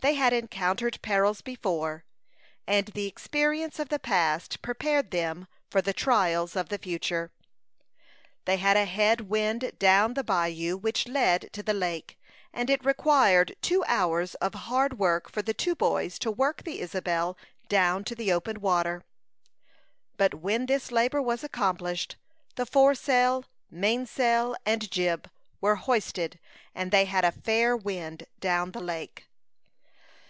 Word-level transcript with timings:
They 0.00 0.12
had 0.16 0.34
encountered 0.34 1.00
perils 1.00 1.40
before, 1.40 2.04
and 2.66 2.88
the 2.88 3.06
experience 3.06 3.78
of 3.78 3.88
the 3.88 3.98
past 3.98 4.60
prepared 4.60 5.12
them 5.12 5.48
for 5.70 5.80
the 5.80 5.94
trials 5.94 6.54
of 6.56 6.68
the 6.68 6.76
future. 6.76 7.32
They 8.44 8.58
had 8.58 8.76
a 8.76 8.84
head 8.84 9.22
wind 9.22 9.72
down 9.78 10.12
the 10.12 10.22
bayou 10.22 10.76
which 10.76 11.08
led 11.08 11.50
to 11.54 11.62
the 11.62 11.72
lake, 11.72 12.18
and 12.52 12.68
it 12.68 12.84
required 12.84 13.56
two 13.62 13.82
hours 13.86 14.34
of 14.42 14.52
hard 14.52 14.98
work 14.98 15.30
for 15.32 15.40
the 15.40 15.54
two 15.54 15.74
boys 15.74 16.18
to 16.18 16.30
work 16.30 16.64
the 16.64 16.80
Isabel 16.82 17.38
down 17.70 18.04
to 18.04 18.14
the 18.14 18.30
open 18.30 18.60
water; 18.60 19.04
but 20.18 20.34
when 20.34 20.66
this 20.66 20.92
labor 20.92 21.22
was 21.22 21.42
accomplished, 21.42 22.16
the 22.56 22.66
foresail, 22.66 23.46
mainsail, 23.70 24.54
and 24.66 24.90
jib 24.90 25.30
were 25.62 25.76
hoisted, 25.76 26.38
and 26.74 26.90
they 26.90 27.06
had 27.06 27.24
a 27.24 27.32
fair 27.32 27.74
wind 27.74 28.26
down 28.38 28.72
the 28.72 28.82
lake. 28.82 29.28